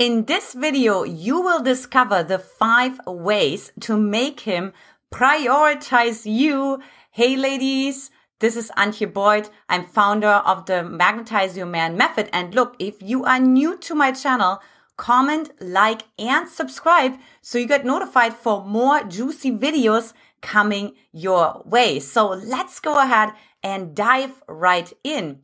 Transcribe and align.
In 0.00 0.24
this 0.24 0.54
video, 0.54 1.02
you 1.02 1.42
will 1.42 1.62
discover 1.62 2.22
the 2.22 2.38
five 2.38 2.98
ways 3.06 3.70
to 3.80 3.98
make 3.98 4.40
him 4.40 4.72
prioritize 5.12 6.24
you. 6.24 6.80
Hey 7.10 7.36
ladies, 7.36 8.10
this 8.38 8.56
is 8.56 8.70
Antia 8.78 9.12
Boyd. 9.12 9.50
I'm 9.68 9.84
founder 9.84 10.40
of 10.52 10.64
the 10.64 10.82
Magnetize 10.82 11.54
Your 11.54 11.66
Man 11.66 11.98
method. 11.98 12.30
And 12.32 12.54
look, 12.54 12.76
if 12.78 13.02
you 13.02 13.26
are 13.26 13.38
new 13.38 13.76
to 13.76 13.94
my 13.94 14.10
channel, 14.12 14.60
comment, 14.96 15.50
like, 15.60 16.04
and 16.18 16.48
subscribe 16.48 17.18
so 17.42 17.58
you 17.58 17.68
get 17.68 17.84
notified 17.84 18.32
for 18.32 18.64
more 18.64 19.04
juicy 19.04 19.50
videos 19.50 20.14
coming 20.40 20.94
your 21.12 21.60
way. 21.66 22.00
So 22.00 22.28
let's 22.28 22.80
go 22.80 22.98
ahead 22.98 23.34
and 23.62 23.94
dive 23.94 24.42
right 24.48 24.90
in. 25.04 25.40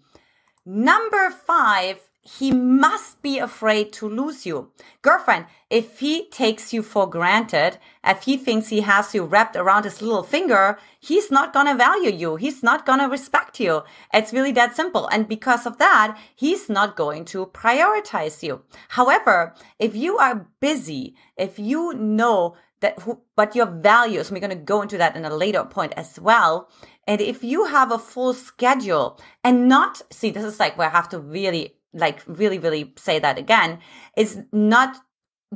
Number 0.64 1.28
five 1.28 2.00
he 2.26 2.50
must 2.50 3.22
be 3.22 3.38
afraid 3.38 3.92
to 3.92 4.08
lose 4.08 4.44
you. 4.44 4.70
Girlfriend, 5.00 5.46
if 5.70 6.00
he 6.00 6.28
takes 6.28 6.72
you 6.72 6.82
for 6.82 7.08
granted, 7.08 7.78
if 8.04 8.22
he 8.22 8.36
thinks 8.36 8.68
he 8.68 8.80
has 8.80 9.14
you 9.14 9.24
wrapped 9.24 9.54
around 9.54 9.84
his 9.84 10.02
little 10.02 10.24
finger, 10.24 10.78
he's 10.98 11.30
not 11.30 11.52
gonna 11.52 11.76
value 11.76 12.10
you. 12.10 12.34
He's 12.34 12.62
not 12.64 12.84
gonna 12.84 13.08
respect 13.08 13.60
you. 13.60 13.82
It's 14.12 14.32
really 14.32 14.52
that 14.52 14.74
simple. 14.74 15.06
And 15.06 15.28
because 15.28 15.66
of 15.66 15.78
that, 15.78 16.18
he's 16.34 16.68
not 16.68 16.96
going 16.96 17.24
to 17.26 17.46
prioritize 17.46 18.42
you. 18.42 18.62
However, 18.88 19.54
if 19.78 19.94
you 19.94 20.18
are 20.18 20.48
busy, 20.60 21.14
if 21.36 21.60
you 21.60 21.94
know 21.94 22.56
that 22.80 22.98
who, 23.00 23.20
what 23.36 23.54
your 23.54 23.66
values, 23.66 24.30
we're 24.30 24.40
to 24.40 24.54
go 24.56 24.82
into 24.82 24.98
that 24.98 25.16
in 25.16 25.24
a 25.24 25.34
later 25.34 25.64
point 25.64 25.94
as 25.96 26.18
well. 26.20 26.68
And 27.06 27.20
if 27.20 27.44
you 27.44 27.66
have 27.66 27.92
a 27.92 27.98
full 27.98 28.34
schedule 28.34 29.20
and 29.44 29.68
not 29.68 30.02
see, 30.10 30.30
this 30.30 30.44
is 30.44 30.58
like 30.58 30.76
where 30.76 30.88
I 30.88 30.92
have 30.92 31.08
to 31.10 31.20
really 31.20 31.75
like 31.96 32.22
really, 32.26 32.58
really 32.58 32.92
say 32.96 33.18
that 33.18 33.38
again, 33.38 33.78
is 34.16 34.40
not, 34.52 34.96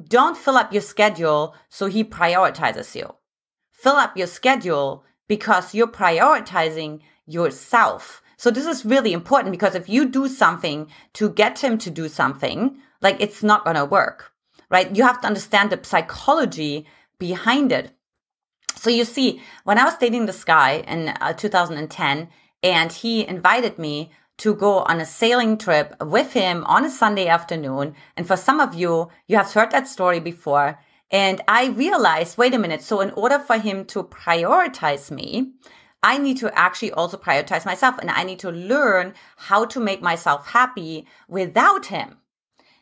don't 0.09 0.37
fill 0.37 0.57
up 0.57 0.73
your 0.73 0.83
schedule 0.83 1.55
so 1.69 1.87
he 1.87 2.03
prioritizes 2.03 2.95
you. 2.95 3.15
Fill 3.73 3.97
up 3.97 4.17
your 4.17 4.27
schedule 4.27 5.05
because 5.29 5.75
you're 5.75 5.87
prioritizing 5.87 7.01
yourself. 7.27 8.23
So 8.37 8.51
this 8.51 8.67
is 8.67 8.85
really 8.85 9.13
important 9.13 9.53
because 9.53 9.75
if 9.75 9.89
you 9.89 10.09
do 10.09 10.27
something 10.27 10.91
to 11.15 11.29
get 11.31 11.59
him 11.59 11.77
to 11.79 11.91
do 11.91 12.09
something, 12.09 12.79
like 13.03 13.21
it's 13.21 13.43
not 13.43 13.65
going 13.65 13.77
to 13.77 13.85
work, 13.85 14.33
right? 14.71 14.95
You 14.97 15.05
have 15.05 15.21
to 15.21 15.27
understand 15.27 15.71
the 15.71 15.81
psychology 15.83 16.87
behind 17.19 17.71
it. 17.71 17.93
So 18.77 18.89
you 18.89 19.05
see, 19.05 19.43
when 19.65 19.79
I 19.79 19.85
was 19.85 19.99
dating 19.99 20.27
this 20.27 20.43
guy 20.43 20.85
in 20.89 21.11
uh, 21.21 21.35
2010 21.35 22.29
and 22.63 22.93
he 22.93 23.27
invited 23.27 23.79
me 23.79 24.11
to 24.41 24.55
go 24.55 24.79
on 24.81 25.01
a 25.01 25.07
sailing 25.07 25.59
trip 25.59 25.95
with 26.01 26.33
him 26.33 26.65
on 26.65 26.87
a 26.87 26.91
Sunday 26.91 27.29
afternoon. 27.29 27.95
And 28.17 28.27
for 28.27 28.37
some 28.39 28.59
of 28.59 28.75
you, 28.75 29.11
you 29.27 29.37
have 29.37 29.53
heard 29.53 29.71
that 29.73 29.87
story 29.87 30.19
before. 30.19 30.79
And 31.11 31.43
I 31.47 31.67
realized, 31.69 32.39
wait 32.39 32.55
a 32.55 32.59
minute. 32.59 32.83
So 32.83 33.01
in 33.01 33.11
order 33.11 33.39
for 33.39 33.59
him 33.59 33.85
to 33.87 34.03
prioritize 34.03 35.11
me, 35.11 35.53
I 36.03 36.17
need 36.17 36.39
to 36.39 36.59
actually 36.59 36.93
also 36.93 37.19
prioritize 37.19 37.67
myself 37.67 37.99
and 37.99 38.11
I 38.11 38.23
need 38.23 38.39
to 38.39 38.51
learn 38.51 39.13
how 39.37 39.67
to 39.67 39.79
make 39.79 40.01
myself 40.01 40.47
happy 40.47 41.07
without 41.29 41.87
him. 41.87 42.17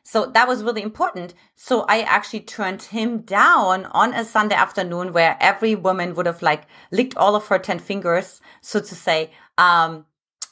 So 0.05 0.27
that 0.27 0.47
was 0.47 0.63
really 0.63 0.83
important. 0.83 1.35
So 1.57 1.85
I 1.89 2.03
actually 2.03 2.41
turned 2.41 2.83
him 2.83 3.23
down 3.23 3.87
on 3.87 4.15
a 4.15 4.25
Sunday 4.25 4.55
afternoon 4.55 5.13
where 5.13 5.37
every 5.41 5.75
woman 5.75 6.15
would 6.15 6.27
have 6.27 6.41
like 6.41 6.67
licked 6.93 7.17
all 7.17 7.35
of 7.35 7.49
her 7.49 7.59
10 7.59 7.81
fingers, 7.81 8.41
so 8.61 8.79
to 8.79 8.95
say. 8.95 9.33
Um, 9.59 10.07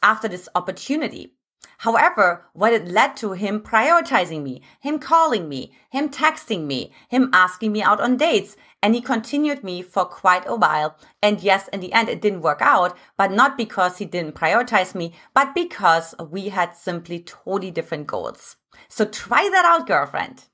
after 0.07 0.29
this 0.29 0.49
opportunity. 0.55 1.33
However, 1.79 2.47
what 2.55 2.73
it 2.73 2.89
led 2.89 3.17
to 3.19 3.33
him 3.33 3.61
prioritizing 3.61 4.43
me, 4.43 4.63
him 4.81 4.99
calling 4.99 5.49
me, 5.49 5.73
him 5.91 6.09
texting 6.09 6.65
me, 6.67 6.93
him 7.09 7.29
asking 7.33 7.73
me 7.73 7.83
out 7.83 8.01
on 8.01 8.17
dates. 8.17 8.57
And 8.83 8.95
he 8.95 9.01
continued 9.01 9.65
me 9.65 9.83
for 9.83 10.05
quite 10.05 10.45
a 10.47 10.55
while. 10.55 10.97
And 11.21 11.41
yes, 11.41 11.69
in 11.69 11.81
the 11.81 11.93
end, 11.93 12.09
it 12.09 12.21
didn't 12.21 12.43
work 12.43 12.63
out, 12.63 12.97
but 13.19 13.33
not 13.33 13.59
because 13.59 13.99
he 13.99 14.05
didn't 14.05 14.37
prioritize 14.37 14.95
me, 14.95 15.13
but 15.35 15.55
because 15.55 16.15
we 16.31 16.49
had 16.49 16.77
simply 16.77 17.19
totally 17.21 17.73
different 17.73 18.07
goals. 18.07 18.57
So 18.89 19.05
try 19.05 19.49
that 19.51 19.65
out, 19.65 19.87
girlfriend. 19.87 20.45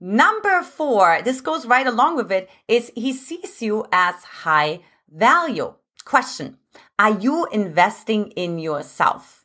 Number 0.00 0.62
four, 0.62 1.20
this 1.22 1.40
goes 1.40 1.66
right 1.66 1.86
along 1.86 2.16
with 2.16 2.32
it, 2.32 2.48
is 2.68 2.90
he 2.94 3.12
sees 3.12 3.60
you 3.60 3.84
as 3.92 4.14
high 4.24 4.80
value. 5.10 5.74
Question 6.08 6.56
Are 6.98 7.20
you 7.20 7.46
investing 7.52 8.28
in 8.28 8.58
yourself? 8.58 9.44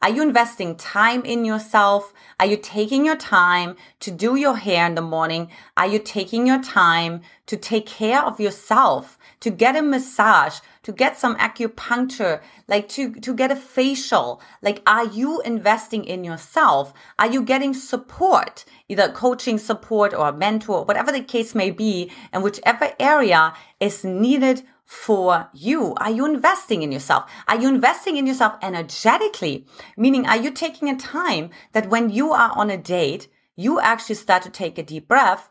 Are 0.00 0.10
you 0.10 0.22
investing 0.22 0.76
time 0.76 1.24
in 1.24 1.44
yourself? 1.44 2.14
Are 2.38 2.46
you 2.46 2.56
taking 2.56 3.04
your 3.04 3.16
time 3.16 3.74
to 3.98 4.12
do 4.12 4.36
your 4.36 4.56
hair 4.56 4.86
in 4.86 4.94
the 4.94 5.02
morning? 5.02 5.50
Are 5.76 5.88
you 5.88 5.98
taking 5.98 6.46
your 6.46 6.62
time 6.62 7.22
to 7.46 7.56
take 7.56 7.86
care 7.86 8.22
of 8.22 8.38
yourself, 8.38 9.18
to 9.40 9.50
get 9.50 9.74
a 9.74 9.82
massage, 9.82 10.60
to 10.84 10.92
get 10.92 11.18
some 11.18 11.34
acupuncture, 11.36 12.40
like 12.68 12.88
to, 12.90 13.12
to 13.14 13.34
get 13.34 13.50
a 13.50 13.56
facial? 13.56 14.40
Like, 14.62 14.82
are 14.86 15.06
you 15.06 15.40
investing 15.40 16.04
in 16.04 16.22
yourself? 16.22 16.92
Are 17.18 17.30
you 17.32 17.42
getting 17.42 17.74
support, 17.74 18.64
either 18.88 19.08
coaching 19.08 19.58
support 19.58 20.14
or 20.14 20.28
a 20.28 20.32
mentor, 20.32 20.84
whatever 20.84 21.10
the 21.10 21.24
case 21.24 21.56
may 21.56 21.72
be, 21.72 22.12
and 22.32 22.44
whichever 22.44 22.92
area 23.00 23.52
is 23.80 24.04
needed 24.04 24.62
for 24.84 25.48
you? 25.54 25.94
Are 25.96 26.10
you 26.10 26.26
investing 26.26 26.82
in 26.82 26.92
yourself? 26.92 27.30
Are 27.48 27.60
you 27.60 27.68
investing 27.68 28.16
in 28.16 28.26
yourself 28.26 28.54
energetically? 28.62 29.66
Meaning, 29.96 30.26
are 30.26 30.36
you 30.36 30.50
taking 30.50 30.88
a 30.88 30.96
time 30.96 31.50
that 31.72 31.88
when 31.88 32.10
you 32.10 32.32
are 32.32 32.52
on 32.56 32.70
a 32.70 32.78
date, 32.78 33.28
you 33.56 33.80
actually 33.80 34.16
start 34.16 34.42
to 34.42 34.50
take 34.50 34.78
a 34.78 34.82
deep 34.82 35.08
breath? 35.08 35.50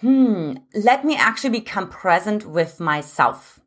Hmm, 0.00 0.54
let 0.74 1.04
me 1.04 1.16
actually 1.16 1.50
become 1.50 1.88
present 1.88 2.46
with 2.46 2.80
myself. 2.80 3.60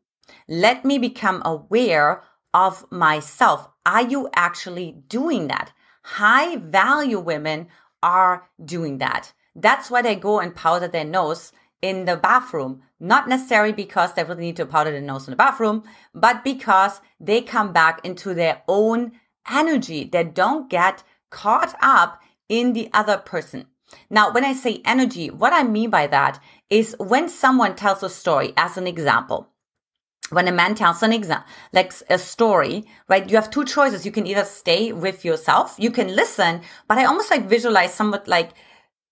Let 0.48 0.84
me 0.84 0.98
become 0.98 1.42
aware 1.44 2.24
of 2.52 2.90
myself. 2.90 3.68
Are 3.86 4.02
you 4.02 4.28
actually 4.34 5.02
doing 5.08 5.48
that? 5.48 5.72
High 6.02 6.56
value 6.56 7.20
women 7.20 7.68
are 8.02 8.48
doing 8.62 8.98
that. 8.98 9.32
That's 9.54 9.90
why 9.90 10.02
they 10.02 10.16
go 10.16 10.40
and 10.40 10.54
powder 10.54 10.88
their 10.88 11.04
nose 11.04 11.52
in 11.84 12.06
the 12.06 12.16
bathroom, 12.16 12.80
not 12.98 13.28
necessarily 13.28 13.74
because 13.74 14.14
they 14.14 14.24
really 14.24 14.46
need 14.46 14.56
to 14.56 14.64
powder 14.64 14.90
their 14.90 15.02
nose 15.02 15.28
in 15.28 15.32
the 15.32 15.36
bathroom, 15.36 15.84
but 16.14 16.42
because 16.42 17.02
they 17.20 17.42
come 17.42 17.74
back 17.74 18.00
into 18.04 18.32
their 18.32 18.62
own 18.66 19.12
energy. 19.50 20.08
They 20.10 20.24
don't 20.24 20.70
get 20.70 21.02
caught 21.30 21.74
up 21.82 22.22
in 22.48 22.72
the 22.72 22.88
other 22.94 23.18
person. 23.18 23.66
Now, 24.08 24.32
when 24.32 24.46
I 24.46 24.54
say 24.54 24.80
energy, 24.86 25.28
what 25.28 25.52
I 25.52 25.62
mean 25.62 25.90
by 25.90 26.06
that 26.06 26.40
is 26.70 26.96
when 26.98 27.28
someone 27.28 27.76
tells 27.76 28.02
a 28.02 28.08
story, 28.08 28.54
as 28.56 28.78
an 28.78 28.86
example, 28.86 29.50
when 30.30 30.48
a 30.48 30.52
man 30.52 30.74
tells 30.74 31.02
an 31.02 31.12
example, 31.12 31.46
like 31.74 31.92
a 32.08 32.18
story, 32.18 32.86
right? 33.08 33.28
You 33.28 33.36
have 33.36 33.50
two 33.50 33.66
choices. 33.66 34.06
You 34.06 34.10
can 34.10 34.26
either 34.26 34.44
stay 34.44 34.90
with 34.90 35.22
yourself, 35.22 35.76
you 35.78 35.90
can 35.90 36.16
listen, 36.16 36.62
but 36.88 36.96
I 36.96 37.04
almost 37.04 37.30
like 37.30 37.46
visualize 37.46 37.92
somewhat 37.92 38.26
like 38.26 38.52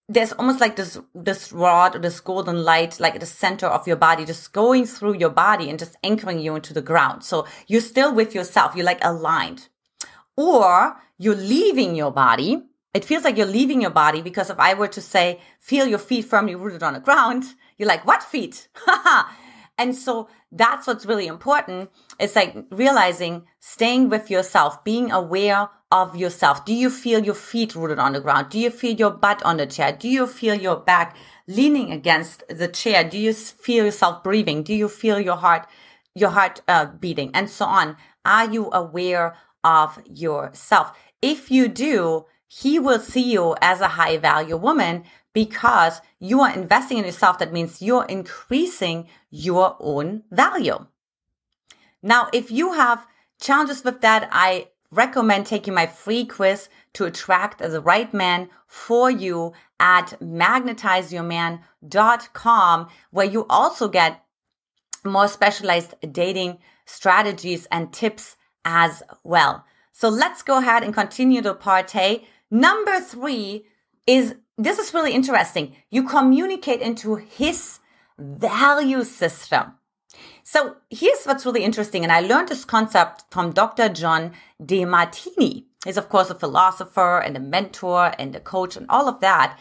there's 0.09 0.33
almost 0.33 0.61
like 0.61 0.77
this 0.77 0.99
this 1.15 1.53
rod 1.53 1.97
or 1.97 1.99
this 1.99 2.21
golden 2.21 2.65
light 2.65 2.99
like 3.01 3.15
at 3.15 3.21
the 3.21 3.27
center 3.27 3.67
of 3.67 3.87
your 3.87 3.97
body 3.97 4.25
just 4.25 4.53
going 4.53 4.85
through 4.85 5.15
your 5.15 5.31
body 5.31 5.71
and 5.71 5.79
just 5.79 5.97
anchoring 6.03 6.39
you 6.39 6.55
into 6.55 6.75
the 6.75 6.83
ground. 6.83 7.25
So 7.25 7.47
you're 7.67 7.81
still 7.81 8.15
with 8.15 8.35
yourself. 8.35 8.75
You're 8.75 8.87
like 8.87 9.03
aligned. 9.03 9.69
Or 10.37 10.97
you're 11.19 11.37
leaving 11.37 11.95
your 11.95 12.11
body. 12.11 12.63
It 12.95 13.05
feels 13.05 13.25
like 13.25 13.37
you're 13.37 13.47
leaving 13.47 13.81
your 13.81 13.91
body 13.91 14.21
because 14.21 14.51
if 14.51 14.59
i 14.59 14.75
were 14.75 14.89
to 14.89 15.01
say 15.01 15.41
feel 15.59 15.87
your 15.87 15.99
feet 15.99 16.27
firmly 16.27 16.55
rooted 16.55 16.83
on 16.83 16.93
the 16.93 17.01
ground 17.01 17.45
you're 17.79 17.89
like 17.89 18.07
what 18.07 18.23
feet 18.23 18.69
and 19.83 19.95
so 19.97 20.29
that's 20.53 20.87
what's 20.87 21.07
really 21.07 21.27
important 21.27 21.91
it's 22.19 22.37
like 22.37 22.57
realizing 22.71 23.43
staying 23.59 24.09
with 24.09 24.31
yourself 24.31 24.83
being 24.85 25.11
aware 25.11 25.69
of 25.93 26.17
yourself? 26.17 26.65
Do 26.65 26.75
you 26.75 26.89
feel 26.89 27.23
your 27.23 27.35
feet 27.35 27.75
rooted 27.75 27.99
on 27.99 28.15
the 28.15 28.21
ground? 28.21 28.49
Do 28.49 28.59
you 28.59 28.71
feel 28.71 28.97
your 28.97 29.11
butt 29.11 29.43
on 29.43 29.59
the 29.59 29.67
chair? 29.67 29.93
Do 29.93 30.09
you 30.09 30.27
feel 30.27 30.55
your 30.55 30.77
back 30.77 31.15
leaning 31.47 31.93
against 31.93 32.43
the 32.49 32.67
chair? 32.67 33.05
Do 33.05 33.19
you 33.19 33.35
feel 33.35 33.85
yourself 33.85 34.25
breathing? 34.25 34.63
Do 34.63 34.75
you 34.75 34.89
feel 34.89 35.21
your 35.21 35.37
heart, 35.37 35.67
your 36.15 36.31
heart 36.31 36.63
uh, 36.67 36.87
beating 36.87 37.31
and 37.35 37.49
so 37.49 37.67
on? 37.67 37.99
Are 38.25 38.51
you 38.51 38.71
aware 38.73 39.37
of 39.63 40.03
yourself? 40.07 40.93
If 41.21 41.51
you 41.51 41.69
do, 41.69 42.25
he 42.49 42.79
will 42.79 42.99
see 42.99 43.31
you 43.31 43.55
as 43.61 43.83
a 43.83 43.89
high 43.89 44.17
value 44.17 44.57
woman 44.57 45.05
because 45.33 46.01
you 46.19 46.41
are 46.41 46.53
investing 46.55 46.99
in 46.99 47.05
yourself. 47.05 47.39
That 47.39 47.53
means 47.53 47.81
you're 47.83 48.05
increasing 48.05 49.07
your 49.31 49.77
own 49.81 50.25
value. 50.31 50.87
Now, 52.03 52.29
if 52.33 52.51
you 52.51 52.73
have 52.73 53.07
challenges 53.41 53.85
with 53.85 54.01
that, 54.01 54.29
I 54.33 54.69
recommend 54.91 55.47
taking 55.47 55.75
my 55.75 55.87
free 55.87 56.25
quiz 56.25 56.69
to 56.95 57.05
attract 57.05 57.59
the 57.59 57.81
right 57.81 58.13
man 58.13 58.49
for 58.67 59.09
you 59.11 59.53
at 59.81 60.15
magnetizeyourman.com, 60.21 62.89
where 63.11 63.27
you 63.27 63.47
also 63.49 63.89
get 63.89 64.23
more 65.05 65.29
specialized 65.29 65.95
dating 66.13 66.59
strategies 66.85 67.67
and 67.73 67.93
tips 67.93 68.37
as 68.65 69.03
well. 69.25 69.65
So 69.93 70.09
let's 70.09 70.43
go 70.43 70.59
ahead 70.59 70.83
and 70.83 70.93
continue 70.95 71.43
to 71.43 71.55
partay. 71.55 72.25
Number 72.51 73.01
three, 73.01 73.67
is 74.07 74.35
this 74.59 74.79
is 74.79 74.95
really 74.95 75.13
interesting. 75.13 75.77
You 75.91 76.07
communicate 76.07 76.81
into 76.81 77.17
his 77.17 77.81
value 78.19 79.05
system. 79.05 79.75
So 80.45 80.77
here's 80.91 81.25
what's 81.25 81.47
really 81.47 81.65
interesting. 81.65 82.03
And 82.03 82.13
I 82.13 82.21
learned 82.21 82.49
this 82.49 82.65
concept 82.65 83.25
from 83.31 83.53
Dr. 83.53 83.89
John 83.89 84.33
Demartini. 84.63 85.65
He's, 85.85 85.97
of 85.97 86.09
course, 86.09 86.31
a 86.31 86.35
philosopher 86.35 87.19
and 87.19 87.37
a 87.37 87.41
mentor 87.41 88.13
and 88.19 88.35
a 88.37 88.41
coach 88.41 88.77
and 88.77 88.87
all 88.89 89.09
of 89.09 89.21
that. 89.21 89.59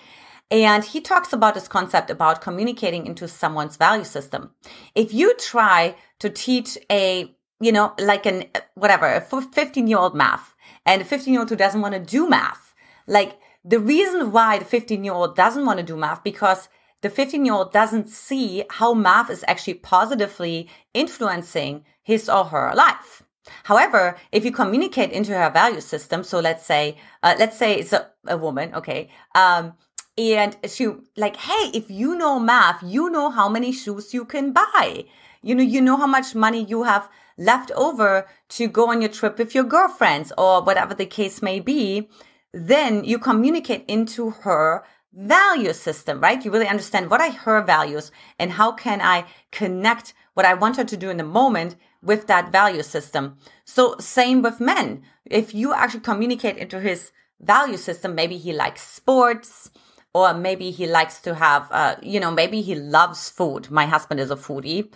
And 0.49 0.83
he 0.83 0.99
talks 0.99 1.31
about 1.31 1.53
this 1.53 1.69
concept 1.69 2.09
about 2.09 2.41
communicating 2.41 3.05
into 3.05 3.27
someone's 3.27 3.77
value 3.77 4.03
system. 4.03 4.51
If 4.95 5.13
you 5.13 5.33
try 5.35 5.95
to 6.19 6.29
teach 6.29 6.77
a, 6.91 7.33
you 7.61 7.71
know, 7.71 7.93
like 7.97 8.25
an, 8.25 8.45
whatever, 8.75 9.05
a 9.05 9.21
15 9.21 9.88
year 9.88 9.97
old 9.97 10.13
math 10.13 10.53
and 10.85 11.01
a 11.01 11.05
15 11.05 11.33
year 11.33 11.41
old 11.41 11.49
who 11.49 11.55
doesn't 11.55 11.79
want 11.79 11.93
to 11.93 11.99
do 11.99 12.27
math, 12.27 12.75
like 13.07 13.39
the 13.63 13.80
reason 13.80 14.31
why 14.31 14.60
the 14.60 14.66
15 14.66 15.04
year 15.04 15.13
old 15.13 15.36
doesn't 15.36 15.66
want 15.66 15.80
to 15.80 15.86
do 15.86 15.96
math 15.96 16.24
because 16.24 16.69
the 17.02 17.10
15 17.10 17.46
year 17.46 17.54
old 17.54 17.72
doesn't 17.72 18.10
see 18.10 18.63
how 18.69 18.94
math 18.94 19.30
is 19.30 19.46
actually 19.48 19.75
positively 19.75 20.69
influencing 20.94 21.84
his 22.02 22.30
or 22.30 22.46
her 22.46 22.74
life. 22.75 23.24
However, 23.63 24.18
if 24.31 24.46
you 24.46 24.52
communicate 24.52 25.12
into 25.12 25.36
her 25.38 25.50
value 25.50 25.81
system, 25.81 26.24
so 26.24 26.40
let's 26.40 26.66
say, 26.66 26.98
uh, 27.24 27.36
let's 27.40 27.58
say 27.58 27.75
it's 27.75 27.94
a, 27.94 28.08
a 28.28 28.38
woman, 28.38 28.74
okay, 28.75 29.10
um, 29.34 29.74
and 30.18 30.56
she 30.68 30.88
like, 31.18 31.36
hey, 31.38 31.72
if 31.74 31.90
you 31.90 32.16
know 32.16 32.40
math, 32.40 32.84
you 32.84 33.10
know 33.10 33.30
how 33.30 33.50
many 33.50 33.72
shoes 33.72 34.13
you 34.13 34.25
can 34.25 34.52
buy. 34.52 35.06
You 35.42 35.56
know, 35.56 35.63
you 35.63 35.81
know 35.81 35.98
how 35.98 36.06
much 36.06 36.36
money 36.36 36.63
you 36.63 36.84
have 36.84 37.10
left 37.38 37.72
over 37.72 38.28
to 38.50 38.68
go 38.68 38.92
on 38.92 39.02
your 39.02 39.10
trip 39.10 39.40
with 39.40 39.56
your 39.56 39.63
girlfriends 39.63 40.31
or 40.38 40.62
whatever 40.62 40.94
the 40.94 41.08
case 41.08 41.42
may 41.42 41.60
be. 41.60 42.10
Then 42.53 43.03
you 43.03 43.18
communicate 43.18 43.86
into 43.88 44.31
her 44.31 44.83
value 45.13 45.74
system, 45.74 46.19
right? 46.19 46.44
You 46.44 46.51
really 46.51 46.68
understand 46.68 47.09
what 47.09 47.21
are 47.21 47.31
her 47.31 47.62
values 47.62 48.12
and 48.39 48.51
how 48.51 48.71
can 48.71 49.01
I 49.01 49.25
connect 49.51 50.13
what 50.33 50.45
I 50.45 50.53
want 50.53 50.77
her 50.77 50.83
to 50.83 50.98
do 50.98 51.09
in 51.09 51.18
the 51.18 51.24
moment 51.24 51.75
with 52.01 52.27
that 52.27 52.51
value 52.51 52.83
system. 52.83 53.38
So 53.65 53.95
same 54.00 54.42
with 54.42 54.59
men. 54.59 55.03
If 55.25 55.53
you 55.53 55.74
actually 55.74 56.01
communicate 56.01 56.57
into 56.57 56.80
his 56.80 57.12
value 57.39 57.77
system, 57.77 58.15
maybe 58.15 58.38
he 58.38 58.53
likes 58.53 58.81
sports 58.81 59.69
or 60.13 60.33
maybe 60.33 60.71
he 60.71 60.88
likes 60.88 61.21
to 61.21 61.36
have, 61.36 61.68
uh, 61.71 61.95
you 62.01 62.19
know, 62.19 62.31
maybe 62.31 62.62
he 62.62 62.75
loves 62.75 63.30
food. 63.30 63.69
My 63.69 63.86
husband 63.86 64.19
is 64.19 64.31
a 64.31 64.36
foodie. 64.36 64.92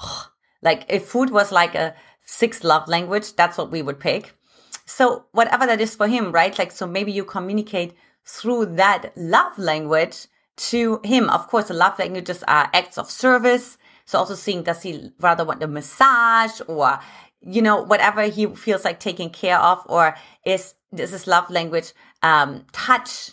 like 0.62 0.84
if 0.88 1.06
food 1.06 1.30
was 1.30 1.52
like 1.52 1.74
a 1.74 1.94
sixth 2.24 2.64
love 2.64 2.88
language, 2.88 3.34
that's 3.34 3.58
what 3.58 3.70
we 3.70 3.82
would 3.82 4.00
pick. 4.00 4.32
So 4.86 5.26
whatever 5.32 5.66
that 5.66 5.80
is 5.80 5.94
for 5.94 6.06
him, 6.06 6.32
right? 6.32 6.56
Like, 6.58 6.72
so 6.72 6.86
maybe 6.86 7.12
you 7.12 7.24
communicate 7.24 7.94
through 8.24 8.76
that 8.76 9.12
love 9.16 9.58
language 9.58 10.26
to 10.56 11.00
him. 11.04 11.28
Of 11.30 11.48
course, 11.48 11.68
the 11.68 11.74
love 11.74 11.98
languages 11.98 12.44
are 12.46 12.70
acts 12.72 12.98
of 12.98 13.10
service. 13.10 13.78
So 14.04 14.18
also 14.18 14.34
seeing, 14.34 14.62
does 14.62 14.82
he 14.82 15.10
rather 15.20 15.44
want 15.44 15.62
a 15.62 15.66
massage 15.66 16.60
or, 16.68 16.98
you 17.40 17.62
know, 17.62 17.82
whatever 17.82 18.22
he 18.24 18.46
feels 18.46 18.84
like 18.84 19.00
taking 19.00 19.30
care 19.30 19.58
of, 19.58 19.82
or 19.86 20.14
is 20.44 20.74
this 20.92 21.10
his 21.10 21.26
love 21.26 21.50
language, 21.50 21.92
um, 22.22 22.66
touch, 22.72 23.32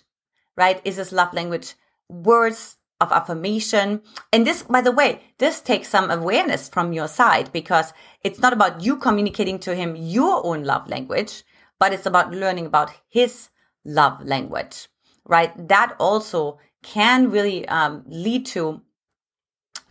right? 0.56 0.82
Is 0.86 0.96
this 0.96 1.12
love 1.12 1.34
language 1.34 1.74
words 2.10 2.78
of 3.02 3.12
affirmation? 3.12 4.02
And 4.32 4.48
this, 4.48 4.64
by 4.64 4.80
the 4.80 4.92
way, 4.92 5.22
this 5.40 5.60
takes 5.60 5.90
some 5.90 6.10
awareness 6.10 6.70
from 6.70 6.94
your 6.94 7.10
side 7.10 7.52
because 7.52 7.92
it's 8.24 8.40
not 8.40 8.54
about 8.54 8.82
you 8.82 8.96
communicating 8.96 9.60
to 9.60 9.76
him 9.76 9.96
your 9.98 10.46
own 10.46 10.64
love 10.64 10.88
language, 10.88 11.44
but 11.80 11.92
it's 11.92 12.06
about 12.06 12.32
learning 12.32 12.68
about 12.68 12.92
his 13.10 13.50
love 13.84 14.24
language, 14.24 14.88
right? 15.26 15.52
That 15.68 15.96
also 16.00 16.60
can 16.84 17.30
really 17.30 17.68
um, 17.68 18.04
lead 18.08 18.46
to 18.48 18.82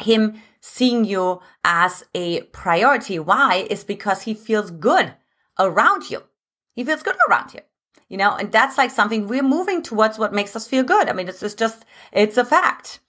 him 0.01 0.41
seeing 0.61 1.05
you 1.05 1.41
as 1.65 2.05
a 2.15 2.43
priority. 2.43 3.19
Why? 3.19 3.67
Is 3.71 3.85
because 3.85 4.23
he 4.23 4.35
feels 4.35 4.71
good 4.71 5.15
around 5.59 6.11
you. 6.11 6.23
He 6.75 6.85
feels 6.85 7.03
good 7.03 7.17
around 7.29 7.55
you. 7.55 7.61
You 8.11 8.19
know, 8.19 8.37
and 8.37 8.53
that's 8.53 8.77
like 8.77 8.91
something 8.91 9.27
we're 9.27 9.43
moving 9.43 9.83
towards 9.83 10.19
what 10.19 10.35
makes 10.35 10.55
us 10.55 10.67
feel 10.67 10.83
good. 10.83 11.09
I 11.09 11.15
mean, 11.15 11.29
it's, 11.29 11.43
it's 11.43 11.55
just, 11.55 11.87
it's 12.13 12.37
a 12.37 12.45
fact. 12.45 13.01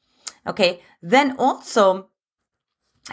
Okay. 0.48 0.81
Then 1.01 1.36
also 1.38 2.07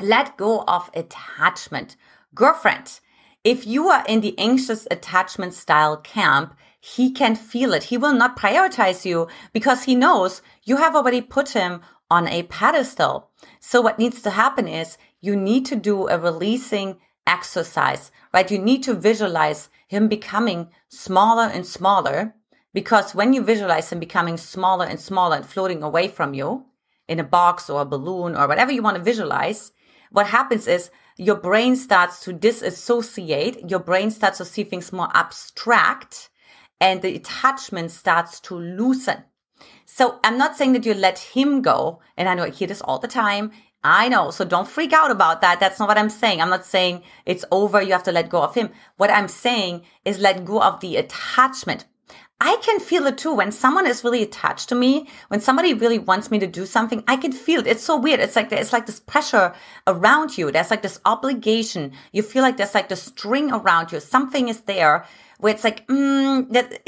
let 0.00 0.36
go 0.36 0.62
of 0.68 0.90
attachment. 0.94 1.96
Girlfriend, 2.34 3.00
if 3.42 3.66
you 3.66 3.88
are 3.88 4.04
in 4.06 4.20
the 4.20 4.38
anxious 4.38 4.86
attachment 4.90 5.54
style 5.54 5.96
camp, 5.96 6.54
he 6.80 7.10
can 7.10 7.34
feel 7.34 7.72
it. 7.72 7.84
He 7.84 7.96
will 7.96 8.12
not 8.12 8.38
prioritize 8.38 9.04
you 9.04 9.26
because 9.52 9.84
he 9.84 9.94
knows 9.94 10.42
you 10.64 10.76
have 10.76 10.94
already 10.94 11.22
put 11.22 11.50
him 11.50 11.80
on 12.10 12.28
a 12.28 12.42
pedestal. 12.44 13.30
So 13.60 13.80
what 13.80 13.98
needs 13.98 14.22
to 14.22 14.30
happen 14.30 14.68
is 14.68 14.98
you 15.20 15.34
need 15.34 15.66
to 15.66 15.76
do 15.76 16.08
a 16.08 16.18
releasing 16.18 16.98
exercise, 17.28 18.10
right? 18.34 18.50
You 18.50 18.58
need 18.58 18.82
to 18.84 18.94
visualize 18.94 19.68
him 19.86 20.08
becoming 20.08 20.68
smaller 20.88 21.44
and 21.44 21.66
smaller 21.66 22.34
because 22.74 23.14
when 23.14 23.32
you 23.32 23.42
visualize 23.42 23.90
him 23.90 24.00
becoming 24.00 24.36
smaller 24.36 24.86
and 24.86 25.00
smaller 25.00 25.36
and 25.36 25.46
floating 25.46 25.82
away 25.82 26.08
from 26.08 26.34
you 26.34 26.64
in 27.06 27.20
a 27.20 27.24
box 27.24 27.70
or 27.70 27.82
a 27.82 27.86
balloon 27.86 28.36
or 28.36 28.48
whatever 28.48 28.72
you 28.72 28.82
want 28.82 28.96
to 28.96 29.02
visualize, 29.02 29.72
what 30.10 30.26
happens 30.26 30.66
is 30.66 30.90
your 31.16 31.36
brain 31.36 31.76
starts 31.76 32.20
to 32.24 32.32
disassociate. 32.32 33.70
Your 33.70 33.80
brain 33.80 34.10
starts 34.10 34.38
to 34.38 34.44
see 34.44 34.64
things 34.64 34.92
more 34.92 35.08
abstract 35.14 36.30
and 36.80 37.02
the 37.02 37.16
attachment 37.16 37.90
starts 37.90 38.40
to 38.40 38.54
loosen. 38.54 39.24
So 39.86 40.20
I'm 40.22 40.38
not 40.38 40.56
saying 40.56 40.74
that 40.74 40.86
you 40.86 40.94
let 40.94 41.18
him 41.18 41.62
go. 41.62 42.00
And 42.16 42.28
I 42.28 42.34
know 42.34 42.44
I 42.44 42.50
hear 42.50 42.68
this 42.68 42.82
all 42.82 42.98
the 42.98 43.08
time. 43.08 43.50
I 43.84 44.08
know. 44.08 44.30
So 44.30 44.44
don't 44.44 44.68
freak 44.68 44.92
out 44.92 45.10
about 45.10 45.40
that. 45.40 45.60
That's 45.60 45.78
not 45.78 45.88
what 45.88 45.98
I'm 45.98 46.10
saying. 46.10 46.40
I'm 46.40 46.50
not 46.50 46.64
saying 46.64 47.02
it's 47.26 47.44
over. 47.52 47.80
You 47.80 47.92
have 47.92 48.02
to 48.04 48.12
let 48.12 48.28
go 48.28 48.42
of 48.42 48.54
him. 48.54 48.70
What 48.96 49.10
I'm 49.10 49.28
saying 49.28 49.82
is 50.04 50.18
let 50.18 50.44
go 50.44 50.60
of 50.60 50.80
the 50.80 50.96
attachment. 50.96 51.84
I 52.40 52.56
can 52.62 52.78
feel 52.78 53.06
it 53.06 53.18
too. 53.18 53.34
When 53.34 53.50
someone 53.50 53.86
is 53.86 54.04
really 54.04 54.22
attached 54.22 54.68
to 54.68 54.76
me, 54.76 55.08
when 55.26 55.40
somebody 55.40 55.74
really 55.74 55.98
wants 55.98 56.30
me 56.30 56.38
to 56.38 56.46
do 56.46 56.66
something, 56.66 57.02
I 57.08 57.16
can 57.16 57.32
feel 57.32 57.60
it. 57.60 57.66
It's 57.66 57.82
so 57.82 57.96
weird. 57.96 58.20
It's 58.20 58.36
like, 58.36 58.52
it's 58.52 58.72
like 58.72 58.86
this 58.86 59.00
pressure 59.00 59.54
around 59.88 60.38
you. 60.38 60.52
There's 60.52 60.70
like 60.70 60.82
this 60.82 61.00
obligation. 61.04 61.92
You 62.12 62.22
feel 62.22 62.42
like 62.42 62.56
there's 62.56 62.74
like 62.74 62.88
the 62.88 62.96
string 62.96 63.50
around 63.50 63.90
you. 63.90 63.98
Something 63.98 64.48
is 64.48 64.60
there 64.62 65.04
where 65.38 65.52
it's 65.52 65.64
like, 65.64 65.86
mm, 65.88 66.48
that, 66.52 66.80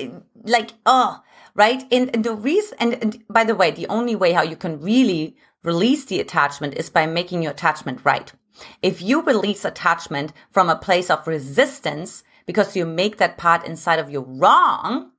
like, 0.45 0.71
oh, 0.87 1.21
right? 1.57 1.83
And, 1.91 2.15
and 2.15 2.23
the 2.25 2.35
reason, 2.35 2.77
and, 2.79 2.95
and 3.03 3.25
by 3.29 3.43
the 3.43 3.57
way, 3.57 3.73
the 3.73 3.89
only 3.89 4.15
way 4.15 4.33
how 4.33 4.43
you 4.43 4.57
can 4.57 4.81
really 4.81 5.37
release 5.63 6.05
the 6.05 6.21
attachment 6.21 6.75
is 6.75 6.91
by 6.91 7.07
making 7.07 7.43
your 7.43 7.53
attachment 7.53 8.01
right. 8.05 8.33
If 8.83 9.01
you 9.03 9.23
release 9.23 9.65
attachment 9.65 10.33
from 10.51 10.69
a 10.69 10.77
place 10.77 11.11
of 11.11 11.27
resistance 11.27 12.23
because 12.47 12.77
you 12.77 12.85
make 12.85 13.19
that 13.19 13.39
part 13.39 13.67
inside 13.67 13.99
of 13.99 14.11
you 14.11 14.21
wrong, 14.21 15.13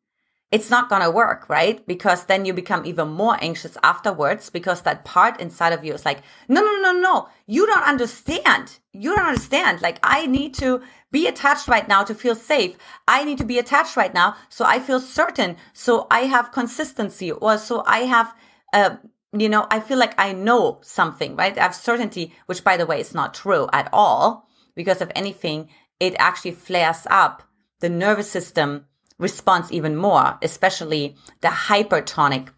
it's 0.51 0.69
not 0.69 0.89
going 0.89 1.01
to 1.01 1.09
work, 1.09 1.47
right? 1.47 1.85
Because 1.87 2.25
then 2.25 2.43
you 2.43 2.53
become 2.53 2.85
even 2.85 3.07
more 3.07 3.37
anxious 3.41 3.77
afterwards 3.83 4.49
because 4.49 4.81
that 4.81 5.05
part 5.05 5.39
inside 5.39 5.71
of 5.71 5.85
you 5.85 5.93
is 5.93 6.03
like, 6.03 6.23
no, 6.49 6.61
no, 6.61 6.81
no, 6.81 6.91
no, 6.91 7.29
you 7.47 7.65
don't 7.65 7.87
understand. 7.87 8.79
You 8.91 9.15
don't 9.15 9.27
understand. 9.27 9.81
Like, 9.81 9.99
I 10.03 10.27
need 10.27 10.53
to 10.55 10.81
be 11.09 11.25
attached 11.27 11.69
right 11.69 11.87
now 11.87 12.03
to 12.03 12.13
feel 12.13 12.35
safe. 12.35 12.77
I 13.07 13.23
need 13.23 13.37
to 13.37 13.45
be 13.45 13.59
attached 13.59 13.95
right 13.95 14.13
now 14.13 14.35
so 14.49 14.65
I 14.65 14.79
feel 14.79 14.99
certain. 14.99 15.55
So 15.71 16.05
I 16.11 16.21
have 16.21 16.51
consistency 16.51 17.31
or 17.31 17.57
so 17.57 17.83
I 17.87 17.99
have, 17.99 18.35
uh, 18.73 18.97
you 19.37 19.47
know, 19.47 19.67
I 19.69 19.79
feel 19.79 19.97
like 19.97 20.13
I 20.17 20.33
know 20.33 20.79
something, 20.83 21.35
right? 21.35 21.57
I 21.57 21.63
have 21.63 21.75
certainty, 21.75 22.33
which 22.47 22.63
by 22.63 22.77
the 22.77 22.85
way 22.85 22.99
is 22.99 23.13
not 23.13 23.33
true 23.33 23.67
at 23.71 23.89
all 23.93 24.47
because 24.75 25.01
if 25.01 25.09
anything, 25.15 25.69
it 25.99 26.15
actually 26.19 26.51
flares 26.51 27.07
up 27.09 27.43
the 27.79 27.89
nervous 27.89 28.29
system 28.29 28.85
response 29.17 29.71
even 29.71 29.95
more, 29.95 30.37
especially 30.41 31.15
the 31.41 31.47
hypertonic 31.47 32.49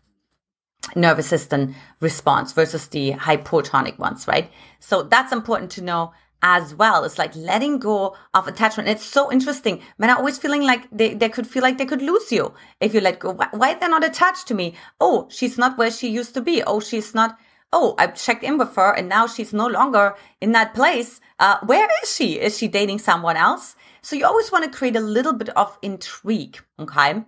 nervous 0.95 1.27
system 1.27 1.75
response 1.99 2.51
versus 2.53 2.87
the 2.87 3.13
hypotonic 3.13 3.97
ones, 3.97 4.27
right? 4.27 4.51
So 4.79 5.03
that's 5.03 5.31
important 5.31 5.71
to 5.71 5.81
know 5.81 6.13
as 6.43 6.75
well. 6.75 7.05
It's 7.05 7.17
like 7.17 7.35
letting 7.35 7.79
go 7.79 8.15
of 8.33 8.47
attachment. 8.47 8.89
It's 8.89 9.05
so 9.05 9.31
interesting. 9.31 9.81
Men 9.97 10.09
are 10.09 10.17
always 10.17 10.38
feeling 10.38 10.63
like 10.63 10.88
they, 10.91 11.13
they 11.13 11.29
could 11.29 11.47
feel 11.47 11.63
like 11.63 11.77
they 11.77 11.85
could 11.85 12.01
lose 12.01 12.31
you 12.31 12.53
if 12.81 12.93
you 12.93 13.00
let 13.00 13.19
go. 13.19 13.31
Why, 13.31 13.47
why 13.51 13.73
they're 13.73 13.89
not 13.89 14.03
attached 14.03 14.47
to 14.50 14.53
me? 14.53 14.75
Oh, 15.00 15.27
she's 15.31 15.57
not 15.57 15.77
where 15.77 15.89
she 15.89 16.09
used 16.09 16.33
to 16.35 16.41
be. 16.41 16.62
Oh, 16.62 16.81
she's 16.81 17.15
not. 17.15 17.39
Oh, 17.71 17.95
I 17.97 18.07
checked 18.07 18.43
in 18.43 18.57
with 18.59 18.75
her 18.75 18.91
and 18.93 19.09
now 19.09 19.25
she's 19.25 19.53
no 19.53 19.65
longer 19.65 20.15
in 20.41 20.51
that 20.51 20.75
place. 20.75 21.21
Uh, 21.39 21.57
where 21.65 21.88
is 22.03 22.13
she? 22.13 22.39
Is 22.39 22.57
she 22.57 22.67
dating 22.67 23.00
someone 23.00 23.38
else? 23.38 23.75
So 24.01 24.15
you 24.15 24.25
always 24.25 24.51
want 24.51 24.65
to 24.65 24.77
create 24.77 24.95
a 24.95 25.00
little 25.00 25.33
bit 25.33 25.50
of 25.57 25.79
intrigue. 25.81 26.59
Okay. 26.77 27.23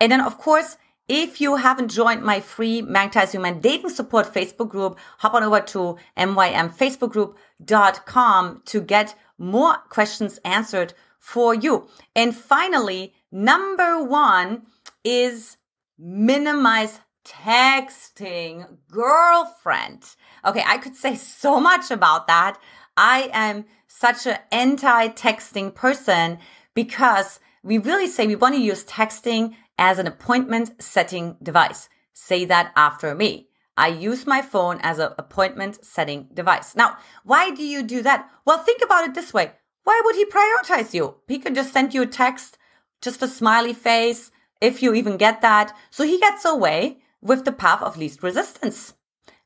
And 0.00 0.12
then 0.12 0.20
of 0.20 0.38
course, 0.38 0.76
if 1.10 1.40
you 1.40 1.56
haven't 1.56 1.88
joined 1.88 2.22
my 2.22 2.38
free 2.38 2.82
Magnetize 2.82 3.34
Your 3.34 3.42
Man 3.42 3.58
Dating 3.58 3.90
Support 3.90 4.32
Facebook 4.32 4.68
group, 4.68 4.96
hop 5.18 5.34
on 5.34 5.42
over 5.42 5.58
to 5.60 5.96
mymfacebookgroup.com 6.16 8.62
to 8.66 8.80
get 8.80 9.16
more 9.36 9.74
questions 9.88 10.38
answered 10.44 10.94
for 11.18 11.52
you. 11.52 11.88
And 12.14 12.32
finally, 12.32 13.12
number 13.32 14.04
one 14.04 14.66
is 15.02 15.56
minimize 15.98 17.00
texting 17.24 18.68
girlfriend. 18.88 20.14
Okay, 20.46 20.62
I 20.64 20.78
could 20.78 20.94
say 20.94 21.16
so 21.16 21.58
much 21.58 21.90
about 21.90 22.28
that. 22.28 22.56
I 22.96 23.30
am 23.32 23.64
such 23.88 24.28
an 24.28 24.38
anti 24.52 25.08
texting 25.08 25.74
person 25.74 26.38
because 26.72 27.40
we 27.64 27.78
really 27.78 28.06
say 28.06 28.28
we 28.28 28.36
want 28.36 28.54
to 28.54 28.60
use 28.60 28.84
texting 28.84 29.56
as 29.80 29.98
an 29.98 30.06
appointment 30.06 30.80
setting 30.80 31.36
device. 31.42 31.88
Say 32.12 32.44
that 32.44 32.70
after 32.76 33.14
me. 33.14 33.48
I 33.76 33.88
use 33.88 34.26
my 34.26 34.42
phone 34.42 34.78
as 34.82 34.98
an 34.98 35.12
appointment 35.18 35.82
setting 35.84 36.28
device. 36.34 36.76
Now, 36.76 36.98
why 37.24 37.50
do 37.50 37.64
you 37.64 37.82
do 37.82 38.02
that? 38.02 38.28
Well, 38.44 38.58
think 38.58 38.82
about 38.82 39.08
it 39.08 39.14
this 39.14 39.32
way. 39.32 39.52
Why 39.84 40.00
would 40.04 40.16
he 40.16 40.26
prioritize 40.26 40.92
you? 40.92 41.16
He 41.26 41.38
could 41.38 41.54
just 41.54 41.72
send 41.72 41.94
you 41.94 42.02
a 42.02 42.06
text, 42.06 42.58
just 43.00 43.22
a 43.22 43.28
smiley 43.28 43.72
face, 43.72 44.30
if 44.60 44.82
you 44.82 44.92
even 44.92 45.16
get 45.16 45.40
that. 45.40 45.74
So 45.90 46.04
he 46.04 46.20
gets 46.20 46.44
away 46.44 46.98
with 47.22 47.46
the 47.46 47.52
path 47.52 47.80
of 47.80 47.96
least 47.96 48.22
resistance. 48.22 48.92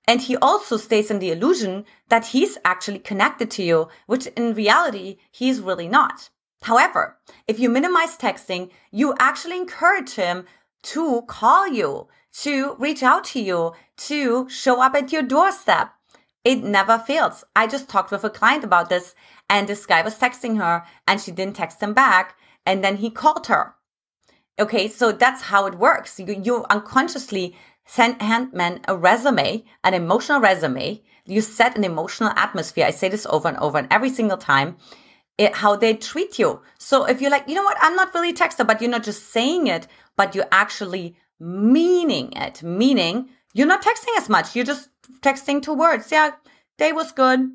And 0.09 0.21
he 0.21 0.37
also 0.37 0.77
stays 0.77 1.13
in 1.13 1.21
the 1.21 1.31
illusion 1.31 1.85
that 2.09 2.27
he's 2.27 2.59
actually 2.65 2.99
connected 2.99 3.53
to 3.53 3.63
you, 3.63 3.89
which 4.07 4.27
in 4.27 4.55
reality, 4.55 5.19
he's 5.31 5.61
really 5.61 5.89
not. 5.89 6.29
However, 6.65 7.19
if 7.47 7.59
you 7.59 7.69
minimize 7.69 8.17
texting, 8.17 8.71
you 8.91 9.15
actually 9.19 9.59
encourage 9.59 10.15
him 10.15 10.47
to 10.95 11.21
call 11.29 11.69
you, 11.69 12.09
to 12.41 12.75
reach 12.79 13.03
out 13.03 13.25
to 13.25 13.41
you, 13.41 13.75
to 14.09 14.49
show 14.49 14.81
up 14.81 14.95
at 14.95 15.13
your 15.13 15.21
doorstep. 15.21 15.93
It 16.43 16.65
never 16.65 16.99
fails. 16.99 17.45
I 17.55 17.67
just 17.67 17.91
talked 17.91 18.11
with 18.11 18.25
a 18.25 18.31
client 18.31 18.65
about 18.65 18.89
this 18.89 19.15
and 19.51 19.69
this 19.69 19.85
guy 19.85 20.01
was 20.01 20.19
texting 20.19 20.57
her 20.57 20.85
and 21.07 21.21
she 21.21 21.33
didn't 21.33 21.57
text 21.57 21.83
him 21.83 21.93
back. 21.93 22.35
And 22.65 22.83
then 22.83 22.97
he 22.97 23.11
called 23.11 23.47
her. 23.49 23.75
Okay. 24.59 24.89
So 24.89 25.13
that's 25.13 25.43
how 25.43 25.67
it 25.67 25.75
works. 25.75 26.19
You, 26.19 26.41
you 26.43 26.65
unconsciously 26.71 27.55
send 27.85 28.21
Handman 28.21 28.81
a 28.89 28.97
resume, 28.97 29.65
an 29.85 29.93
emotional 29.93 30.41
resume. 30.41 31.03
You 31.27 31.43
set 31.43 31.77
an 31.77 31.85
emotional 31.85 32.31
atmosphere. 32.37 32.87
I 32.87 32.91
say 32.91 33.11
this 33.11 33.27
over 33.29 33.49
and 33.49 33.59
over 33.59 33.77
and 33.77 33.89
every 33.91 34.09
single 34.09 34.39
time. 34.39 34.77
It, 35.37 35.55
how 35.55 35.75
they 35.75 35.95
treat 35.95 36.39
you. 36.39 36.61
So 36.79 37.07
if 37.07 37.21
you're 37.21 37.31
like, 37.31 37.49
you 37.49 37.55
know 37.55 37.65
what, 37.65 37.77
I'm 37.81 37.97
not 37.97 38.15
really 38.15 38.33
texter, 38.33 38.65
but 38.65 38.81
you're 38.81 38.91
not 38.91 39.03
just 39.03 39.31
saying 39.33 39.67
it, 39.67 39.89
but 40.17 40.35
you're 40.35 40.47
actually 40.53 41.17
meaning 41.41 42.33
it, 42.33 42.63
meaning 42.63 43.29
you're 43.53 43.67
not 43.67 43.83
texting 43.83 44.17
as 44.17 44.29
much. 44.29 44.55
You're 44.55 44.65
just 44.65 44.91
texting 45.23 45.61
two 45.61 45.75
words. 45.75 46.13
Yeah, 46.13 46.31
day 46.79 46.93
was 46.93 47.13
good, 47.13 47.51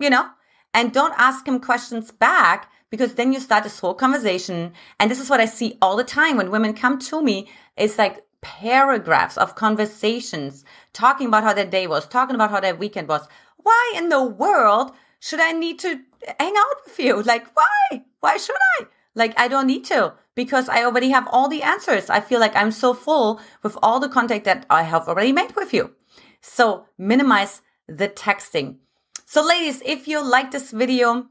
you 0.00 0.10
know? 0.10 0.28
And 0.72 0.92
don't 0.92 1.14
ask 1.16 1.46
him 1.46 1.60
questions 1.60 2.10
back 2.10 2.70
because 2.90 3.14
then 3.14 3.32
you 3.32 3.40
start 3.40 3.64
this 3.64 3.78
whole 3.78 3.94
conversation. 3.94 4.72
And 4.98 5.10
this 5.10 5.20
is 5.20 5.30
what 5.30 5.40
I 5.40 5.46
see 5.46 5.78
all 5.80 5.96
the 5.96 6.04
time 6.04 6.36
when 6.36 6.50
women 6.50 6.74
come 6.74 6.98
to 7.00 7.22
me. 7.22 7.48
It's 7.76 7.98
like 7.98 8.24
paragraphs 8.40 9.38
of 9.38 9.54
conversations 9.54 10.64
talking 10.92 11.28
about 11.28 11.44
how 11.44 11.54
their 11.54 11.64
day 11.64 11.86
was, 11.86 12.06
talking 12.06 12.34
about 12.34 12.50
how 12.50 12.60
their 12.60 12.74
weekend 12.74 13.08
was. 13.08 13.26
Why 13.56 13.94
in 13.96 14.10
the 14.10 14.22
world 14.22 14.92
should 15.24 15.40
I 15.40 15.52
need 15.52 15.78
to 15.78 16.00
hang 16.38 16.54
out 16.54 16.76
with 16.84 16.98
you? 16.98 17.22
Like, 17.32 17.46
why? 17.56 18.04
Why 18.20 18.36
should 18.36 18.56
I? 18.78 18.86
Like, 19.14 19.32
I 19.40 19.48
don't 19.48 19.66
need 19.66 19.84
to 19.86 20.12
because 20.34 20.68
I 20.68 20.84
already 20.84 21.08
have 21.10 21.26
all 21.30 21.48
the 21.48 21.62
answers. 21.62 22.10
I 22.10 22.20
feel 22.20 22.40
like 22.40 22.54
I'm 22.54 22.70
so 22.70 22.92
full 22.92 23.40
with 23.62 23.78
all 23.82 24.00
the 24.00 24.08
contact 24.10 24.44
that 24.44 24.66
I 24.68 24.82
have 24.82 25.08
already 25.08 25.32
made 25.32 25.56
with 25.56 25.72
you. 25.72 25.92
So 26.42 26.86
minimize 26.98 27.62
the 27.88 28.08
texting. 28.08 28.76
So 29.24 29.42
ladies, 29.42 29.80
if 29.86 30.06
you 30.06 30.22
like 30.22 30.50
this 30.50 30.70
video, 30.72 31.26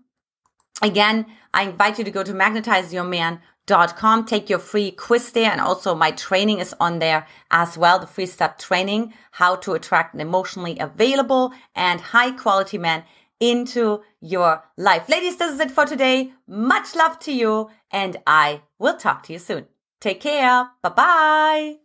again, 0.82 1.28
I 1.54 1.64
invite 1.64 2.00
you 2.00 2.04
to 2.04 2.10
go 2.12 2.24
to 2.24 2.34
magnetizeyourman.com. 2.34 4.26
Take 4.26 4.50
your 4.50 4.60
free 4.60 4.90
quiz 4.90 5.32
there. 5.34 5.52
And 5.52 5.62
also 5.62 5.94
my 5.94 6.12
training 6.12 6.58
is 6.58 6.74
on 6.80 6.98
there 6.98 7.28
as 7.52 7.78
well. 7.78 8.00
The 8.00 8.08
free 8.08 8.26
step 8.26 8.58
training, 8.58 9.14
how 9.32 9.56
to 9.58 9.74
attract 9.74 10.16
an 10.16 10.22
emotionally 10.22 10.80
available 10.80 11.54
and 11.76 12.02
high 12.02 12.32
quality 12.32 12.80
man 12.80 13.04
into 13.40 14.02
your 14.22 14.64
life. 14.78 15.10
Ladies, 15.10 15.38
this 15.38 15.54
is 15.54 15.60
it 15.60 15.72
for 15.72 15.86
today. 15.86 16.34
Much 16.48 16.96
love 16.96 17.20
to 17.20 17.34
you 17.34 17.70
and 17.92 18.18
I 18.26 18.62
will 18.80 18.98
talk 18.98 19.24
to 19.24 19.34
you 19.34 19.40
soon. 19.40 19.68
Take 20.00 20.22
care. 20.22 20.70
Bye 20.82 20.90
bye. 20.90 21.83